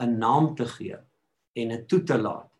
[0.00, 0.96] 'n naam te gee
[1.54, 2.50] en dit toe te laat.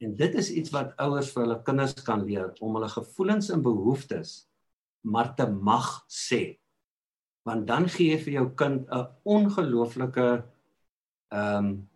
[0.00, 3.62] En dit is iets wat ouers vir hulle kinders kan leer om hulle gevoelens en
[3.62, 4.48] behoeftes
[5.02, 6.58] maar te mag sê.
[7.42, 10.44] Want dan gee jy vir jou kind 'n ongelooflike
[11.32, 11.88] ehm um,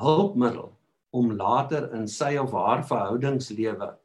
[0.00, 0.70] hulpmiddel
[1.10, 3.98] om later in sy of haar verhoudingslewe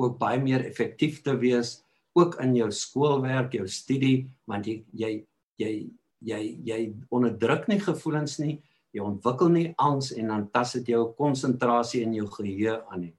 [0.00, 5.12] ook baie meer effektief te wees ook in jou skoolwerk, jou studie, want jy jy
[5.56, 5.72] jy
[6.20, 8.60] jy jy onderdruk nie gevoelens nie,
[8.92, 13.14] jy ontwikkel nie angs en dan tas dit jou konsentrasie en jou geheue aan nie.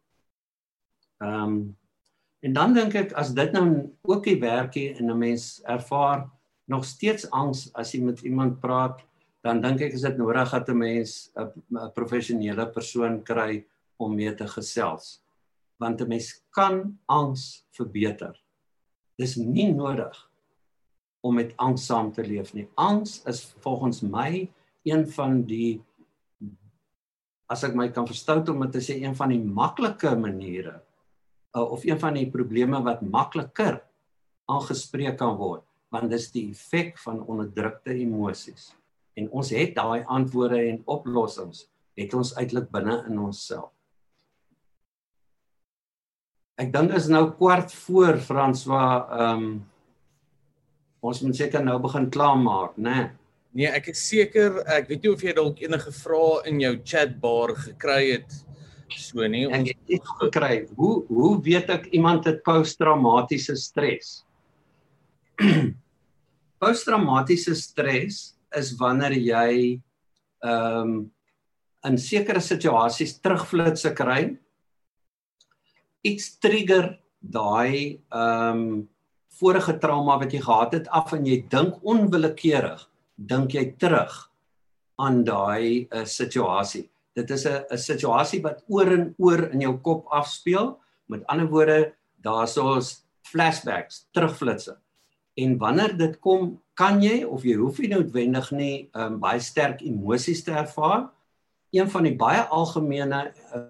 [1.24, 1.64] Ehm um,
[2.44, 6.28] en dan dink ek as dit nou ook die werkie en 'n mens ervaar
[6.68, 9.00] nog steeds angs as jy met iemand praat,
[9.44, 13.66] dan dink ek is dit nodig dat 'n mens 'n professionele persoon kry
[13.98, 15.24] om mee te gesels.
[15.80, 18.43] Want 'n mens kan angs verbeter.
[19.20, 20.16] Dis nie nodig
[21.24, 22.68] om met angs saam te leef nie.
[22.76, 24.48] Angs is volgens my
[24.84, 25.82] een van die
[27.52, 30.80] as ek my kan verstout om te sê een van die maklike maniere
[31.54, 33.82] uh, of een van die probleme wat makliker
[34.50, 38.72] aangespreek kan word want dis die effek van onderdrukte emosies
[39.20, 41.68] en ons het daai antwoorde en oplossings
[42.00, 43.73] het ons uitlik binne in onsself.
[46.62, 48.86] Ek dink is nou kwart voor Franswa
[49.20, 49.54] ehm um,
[51.04, 52.92] ons moet seker nou begin klaarmaak, né?
[52.96, 53.08] Nee?
[53.54, 57.54] nee, ek is seker ek weet nie of jy dalk enige vrae in jou chatbar
[57.60, 58.36] gekry het
[58.94, 59.46] so nie.
[59.50, 60.54] Ons het dit gekry.
[60.78, 64.22] Hoe hoe weet ek iemand het posttraumatiese stres?
[66.64, 68.22] posttraumatiese stres
[68.58, 69.50] is wanneer jy
[70.44, 70.96] ehm um,
[71.84, 74.38] in sekere situasies terugflitsse kry.
[76.04, 78.90] Iets trigger daai ehm um,
[79.34, 82.84] vorige trauma wat jy gehad het af en jy dink onwillekeurig
[83.18, 84.14] dink jy terug
[85.02, 86.90] aan daai uh, situasie.
[87.16, 90.80] Dit is 'n 'n situasie wat oor en oor in jou kop afspeel.
[91.08, 94.78] Met ander woorde, daar's ons flashbacks, terugflitsse.
[95.36, 99.82] En wanneer dit kom kan jy of jy hoef nie noodwendig nie um, baie sterk
[99.82, 101.10] emosies te ervaar.
[101.74, 103.24] Een van die baie algemene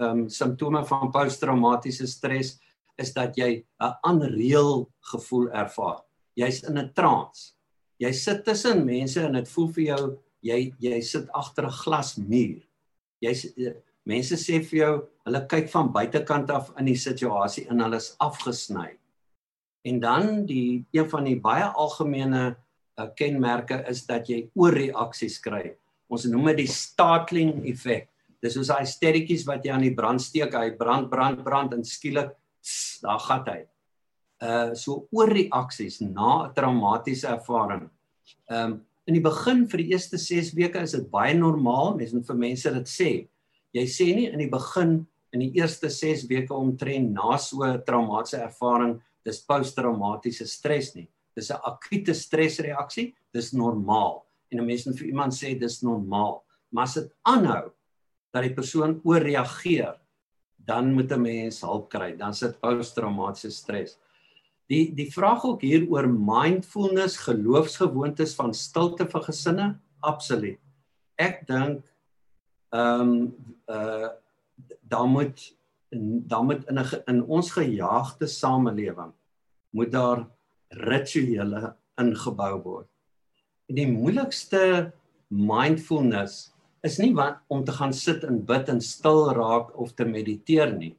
[0.04, 2.58] um, simptome van posttraumatiese stres
[3.00, 6.04] is dat jy 'n unreal gevoel ervaar.
[6.36, 7.54] Jy's in 'n trance.
[7.98, 12.62] Jy sit tussen mense en dit voel vir jou jy jy sit agter 'n glasmuur.
[13.22, 13.74] Jy's eh,
[14.06, 14.94] mense sê vir jou
[15.26, 18.98] hulle kyk van buitekant af in die situasie en hulle is afgesny.
[19.86, 22.56] En dan die een van die baie algemene
[23.00, 25.76] uh, kenmerke is dat jy oorreaksies kry.
[26.14, 28.10] Ons noem dit die startling effek.
[28.44, 31.86] Dis soos daai sterretjies wat jy aan die brand steek, hy brand brand brand en
[31.88, 32.34] skielik
[33.04, 33.62] daar gat hy.
[34.44, 37.90] Uh so oorreaksies na 'n traumatiese ervaring.
[38.50, 42.36] Um in die begin vir die eerste 6 weke is dit baie normaal, mense vir
[42.36, 43.12] mense dit sê.
[43.74, 47.82] Jy sê nie in die begin in die eerste 6 weke omtrent na so 'n
[47.84, 51.08] traumatiese ervaring, dis posttraumatiese stres nie.
[51.36, 54.24] Dis 'n akute stresreaksie, dis normaal.
[54.54, 56.44] En 'n mens moet vir iemand sê dis normaal.
[56.70, 57.72] Maar as dit aanhou
[58.34, 59.98] dat die persoon ooreageer,
[60.58, 62.16] dan moet 'n mens hulp kry.
[62.18, 63.98] Dan sit posttraumatiese stres.
[64.70, 70.60] Die die vraag ook hier oor mindfulness, geloofsgewoontes van stilte vir gesinne, absoluut.
[71.16, 71.84] Ek dink
[72.72, 73.36] ehm um,
[73.68, 74.10] uh
[74.82, 75.58] daar moet
[76.26, 79.14] dan moet in 'n in ons gejaagde samelewing
[79.70, 80.28] moet daar
[80.70, 82.90] rituele ingebou word.
[83.74, 84.92] Die moeilikste
[85.34, 86.52] mindfulness
[86.86, 90.76] is nie wat om te gaan sit en bid en stil raak of te mediteer
[90.76, 90.92] nie.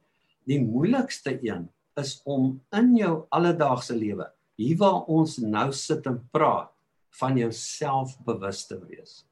[0.49, 1.69] Die moeilikste een
[2.01, 4.27] is om in jou alledaagse lewe,
[4.59, 6.73] hier waar ons nou sit en praat,
[7.21, 9.23] van jouself bewus te wees.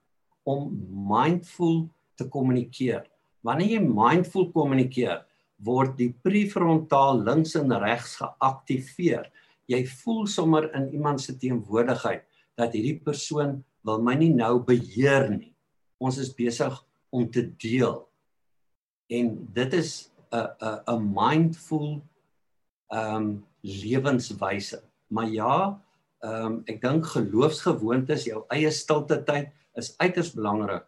[0.46, 0.70] Om
[1.10, 3.08] mindful te kommunikeer.
[3.42, 5.24] Wanneer jy mindful kommunikeer,
[5.58, 9.26] word die prefrontaal links en regs geaktiveer.
[9.66, 12.22] Jy voel sommer in iemand se teenwoordigheid
[12.58, 15.52] dat hierdie persoon wil my nie nou beheer nie.
[16.02, 16.74] Ons is besig
[17.12, 18.02] om te deel.
[19.10, 22.02] En dit is 'n 'n 'n mindful
[22.92, 24.82] ehm um, lewenswyse.
[25.08, 25.82] Maar ja,
[26.20, 30.86] ehm um, ek dink geloofsgewoontes, jou eie stilte tyd is uiters belangrik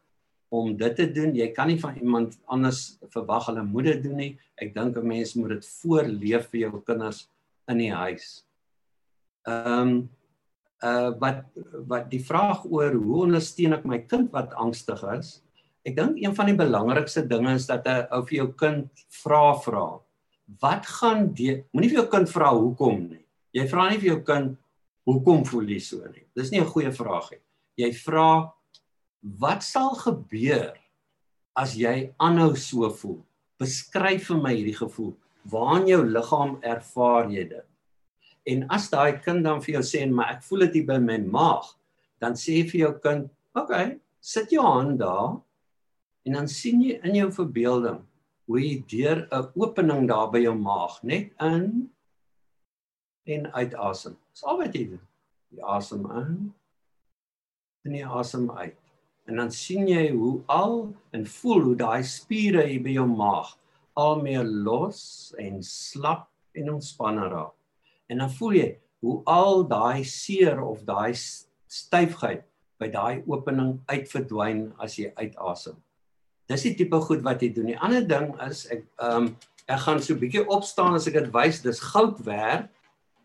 [0.49, 1.35] om dit te doen.
[1.35, 4.33] Jy kan nie van iemand anders verwag hulle moet dit doen nie.
[4.57, 7.29] Ek dink 'n mens moet dit voorleef vir jou kinders
[7.69, 8.45] in die huis.
[9.49, 10.11] Ehm um,
[10.85, 11.45] uh wat
[11.89, 15.41] wat die vraag oor hoe ondersteun ek my kind wat angstig is?
[15.85, 19.55] Ek dink een van die belangrikste dinge is dat 'n ou vir jou kind vra
[19.65, 19.87] vra
[20.61, 23.25] wat gaan die moenie vir jou kind vra hoekom nie.
[23.55, 24.57] Jy vra nie vir jou kind
[25.09, 26.25] hoekom voel jy so nie.
[26.37, 27.43] Dis nie 'n goeie vraag nie.
[27.77, 28.53] Jy vra
[29.23, 30.75] wat sal gebeur
[31.57, 33.25] as jy aanhou so voel?
[33.59, 35.17] Beskryf vir my hierdie gevoel.
[35.45, 37.67] Waar in jou liggaam ervaar jy dit?
[38.47, 41.71] En as daai kind dan vir jou sê maar ek voel dit by my maag,
[42.21, 45.41] dan sê vir jou kind, "Oké, okay, sit jou hand daar."
[46.27, 48.01] En dan sien jy in jou verbeelding
[48.47, 51.91] hoe jy deur 'n opening daar by jou maag net in
[53.27, 54.17] en uitasem.
[54.33, 55.07] Dis al wat jy doen.
[55.51, 56.55] Jy asem in
[57.85, 58.79] en jy asem uit.
[59.27, 63.57] En dan sien jy hoe al en voel hoe daai spiere hier by jou maag
[63.97, 67.55] al meer los en slap en ontspanne raak.
[68.11, 68.69] En dan voel jy
[69.05, 71.15] hoe al daai seer of daai
[71.69, 72.45] styfheid
[72.81, 75.77] by daai opening uitverdwyn as jy uitasem.
[76.51, 77.73] Dis die tipe goed wat jy doen.
[77.73, 81.15] Die ander ding is ek ehm um, ek gaan so 'n bietjie opstaan as ek
[81.17, 81.63] dit wys.
[81.65, 82.69] Dis goud werd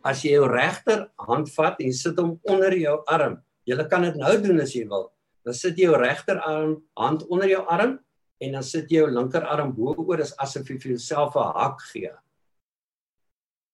[0.08, 3.42] as jy jou regter hand vat en sit hom onder jou arm.
[3.68, 5.12] Jy kan dit nou doen as jy wil.
[5.44, 8.00] Dan sit jy jou regter arm hand onder jou arm
[8.40, 11.82] en dan sit jy jou linkerarm bo oor as asof jy vir jouself 'n hak
[11.92, 12.12] gee.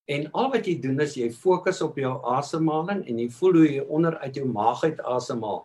[0.05, 3.69] En al wat jy doen is jy fokus op jou asemhaling en jy voel hoe
[3.69, 5.63] jy onder uit jou maag uit asemhaal.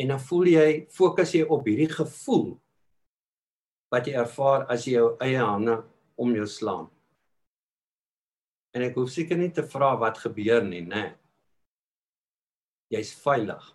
[0.00, 2.54] En dan voel jy fokus jy op hierdie gevoel
[3.92, 5.82] wat jy ervaar as jy jou eie hande
[6.16, 6.88] om jou slaan.
[8.72, 11.10] En ek hoef seker nie te vra wat gebeur nie, né?
[12.92, 13.66] Jy's veilig.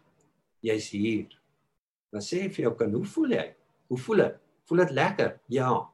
[0.65, 1.29] Jy's hier.
[2.09, 3.55] Dan sê jy vir jou kind, "Hoe voel jy?
[3.89, 4.35] Hoe voel dit?
[4.65, 5.89] Voel dit lekker?" Ja.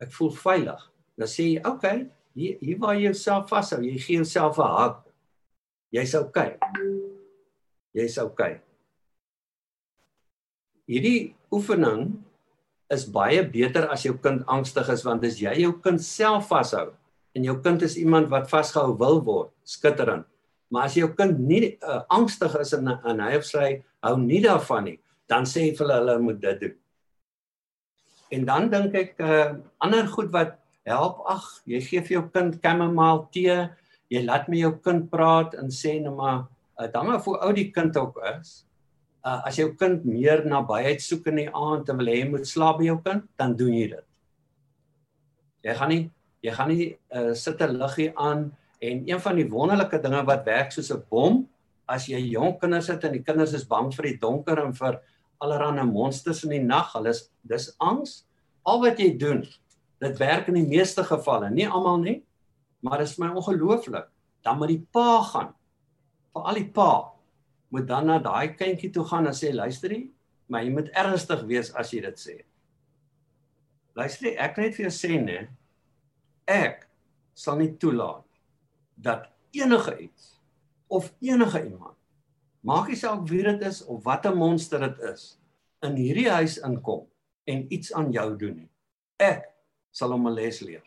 [0.00, 0.90] Ek voel veilig.
[1.16, 4.68] Dan sê jy, "Oké, okay, hier hier waar jy jouself vashou, jy gee jouself 'n
[4.68, 5.04] hak.
[5.92, 6.14] Jy's.
[6.14, 6.56] Okay.
[7.94, 8.60] Jy's oukei." Okay.
[10.88, 12.24] Hierdie oefening
[12.90, 16.92] is baie beter as jou kind angstig is want as jy jou kind self vashou
[17.34, 20.26] en jou kind is iemand wat vasgehou wil word, skitterend.
[20.72, 24.40] Maar as jou kind nie uh, angstig is en, en hy of sy hou nie
[24.44, 26.74] daarvan nie, dan sê jy vir hulle hulle moet dit doen.
[28.32, 29.48] En dan dink ek uh,
[29.84, 30.58] ander goed wat
[30.88, 33.56] help, ag, jy gee vir jou kind chamomile tee,
[34.12, 36.44] jy laat met jou kind praat en sê net maar
[36.78, 38.64] uh, dan of hoe oud die kind ook is,
[39.24, 42.80] uh, as jou kind meer nabyheid soek in die aand en wil hê moet slaap
[42.80, 44.08] by jou kind, dan doen jy dit.
[45.62, 46.02] Jy gaan nie
[46.42, 48.50] jy gaan nie uh, sit 'n liggie aan
[48.82, 51.46] en een van die wonderlike dinge wat werk soos 'n bom
[51.86, 55.00] as jy jong kinders het en die kinders is bang vir die donker en vir
[55.38, 58.24] allerlei monsters in die nag, hulle is dis angs.
[58.64, 59.42] Al wat jy doen,
[60.02, 62.18] dit werk in die meeste gevalle, nie almal nie,
[62.82, 64.08] maar dit is my ongelooflik.
[64.42, 65.52] Dan moet die pa gaan.
[66.34, 66.92] Vir al die pa
[67.72, 70.02] moet dan na daai kindjie toe gaan en sê luister jy,
[70.50, 72.34] maar jy moet ernstig wees as jy dit sê.
[73.96, 75.38] Luister, ek net vir jou sê nê,
[76.48, 76.86] ek
[77.38, 78.26] sal nie toelaat
[79.00, 80.34] dat enige iets
[80.92, 81.96] of enige iemand
[82.62, 85.24] maak nie saak wie dit is of watter monster dit is
[85.86, 87.06] in hierdie huis inkom
[87.50, 88.68] en iets aan jou doen nie.
[89.18, 89.48] Ek
[89.92, 90.82] sal hom 'n les leer.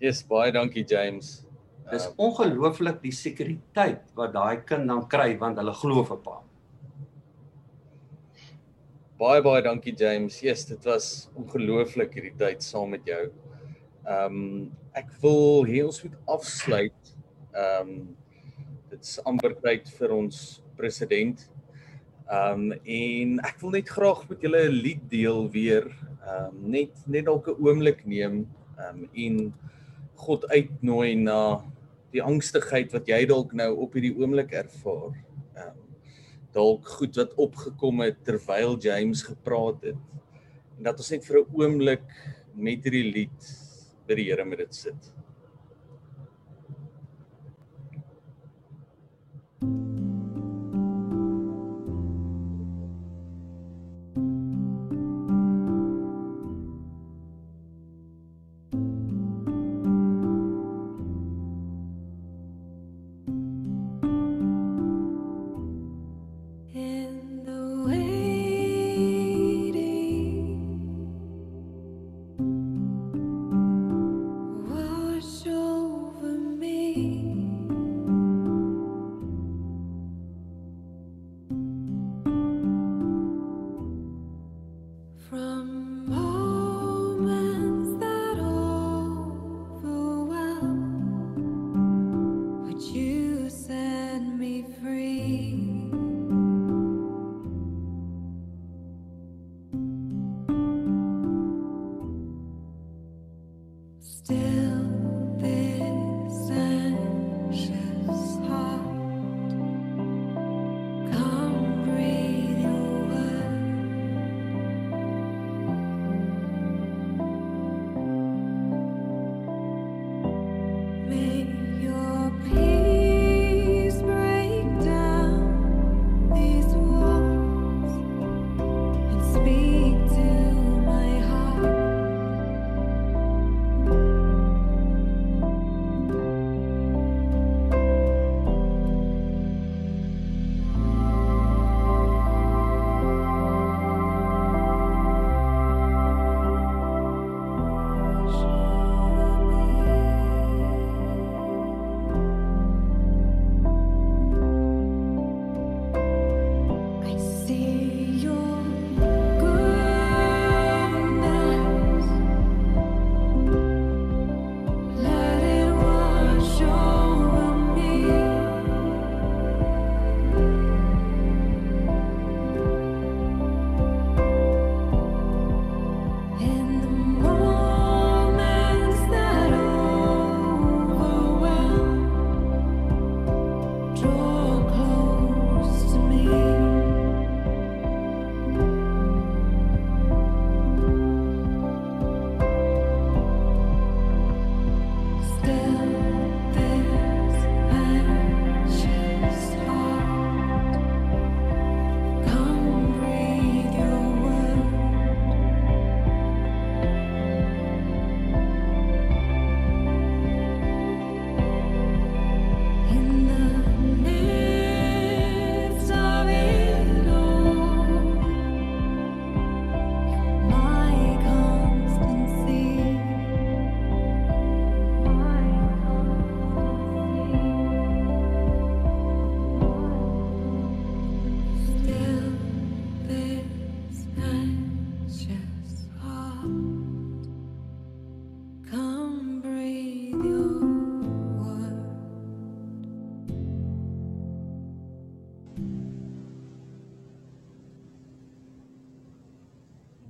[0.00, 1.44] Yes, baie dankie James.
[1.90, 6.36] Dis uh, ongelooflik die sekuriteit wat daai kind dan kry want hulle glo vir pa.
[9.18, 10.38] Baie baie dankie James.
[10.44, 13.24] Yes, dit was ongelooflik hierdie tyd saam met jou.
[14.06, 17.14] Ehm um, ek wil hier ons moet afsluit.
[17.50, 17.96] Ehm um,
[18.92, 20.38] dit is amper tyd vir ons
[20.78, 21.42] president.
[22.30, 25.90] Ehm um, en ek wil net graag met julle 'n lied deel weer.
[26.26, 28.46] Ehm um, net net dalk 'n oomblik neem
[28.78, 29.54] ehm um, en
[30.14, 31.62] God uitnooi na
[32.12, 35.14] die angstigheid wat jy dalk nou op hierdie oomblik ervaar.
[35.54, 35.84] Ehm um,
[36.52, 40.00] dalk goed wat opgekom het terwyl James gepraat het.
[40.78, 42.08] En dat ons net vir 'n oomblik
[42.54, 43.40] met hierdie lied
[44.06, 45.17] by die Here met dit sit.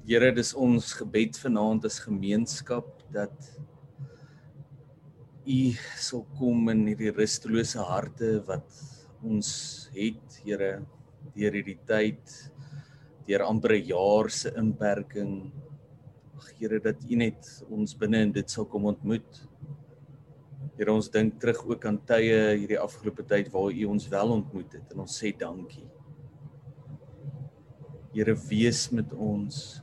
[0.08, 3.48] Here, dis ons gebed vanaand as gemeenskap dat
[5.44, 5.56] U
[6.00, 8.78] sal kom in hierdie rustelose harte wat
[9.20, 9.50] ons
[9.92, 10.70] het, Here,
[11.34, 12.32] deur hierdie tyd,
[13.26, 15.52] deur amper 'n jaar se inperking.
[16.40, 19.42] Ag Here, dat U net ons binne in dit sal kom ontmoet.
[20.78, 24.72] Here, ons dink terug ook aan tye hierdie afgelope tyd waar U ons wel ontmoet
[24.72, 25.84] het en ons sê dankie.
[28.14, 29.82] Here, wees met ons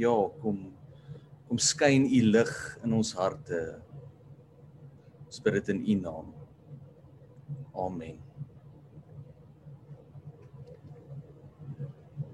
[0.00, 0.68] ja, kom
[1.50, 2.50] kom skyn u lig
[2.86, 3.60] in ons harte.
[5.26, 6.28] Ons bid dit in u naam.
[7.74, 8.20] Amen.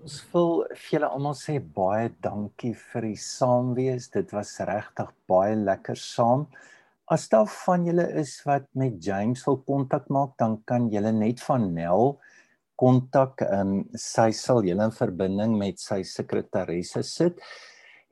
[0.05, 4.11] Ons wil vir julle almal sê baie dankie vir die saamwees.
[4.13, 6.45] Dit was regtig baie lekker saam.
[7.09, 11.41] As daar van julle is wat met James wil kontak maak, dan kan julle net
[11.49, 12.19] van Nel
[12.81, 13.43] kontak.
[13.47, 17.41] Ehm um, sy sal julle in verbinding met sy sekretaresse sit.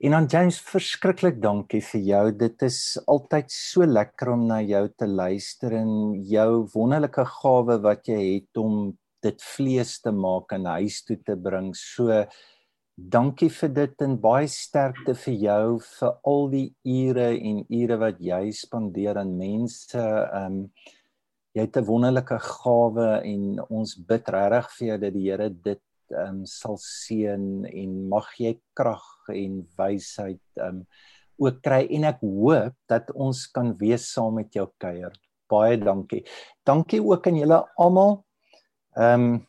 [0.03, 2.23] En dan James, verskriklik dankie vir jou.
[2.35, 5.93] Dit is altyd so lekker om na jou te luister en
[6.27, 8.91] jou wonderlike gawe wat jy het om
[9.23, 11.71] dit vlees te maak en huis toe te bring.
[11.79, 12.25] So
[12.95, 18.21] dankie vir dit en baie sterkte vir jou vir al die ure en ure wat
[18.23, 20.03] jy spandeer aan mense.
[20.03, 20.69] Ehm um,
[21.55, 25.81] jy het 'n wonderlike gawe en ons bid regtig vir jou dat die Here dit
[26.11, 30.85] um, sal seën en mag jy krag en wysheid um,
[31.39, 35.13] ook kry en ek hoop dat ons kan wees saam met jou kuier.
[35.49, 36.23] Baie dankie.
[36.65, 38.23] Dankie ook aan julle almal.
[38.95, 39.47] Ehm um,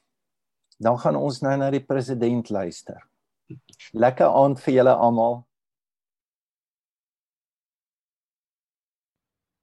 [0.79, 3.01] dan gaan ons nou na die president luister.
[3.97, 5.47] Lekker aand vir julle almal.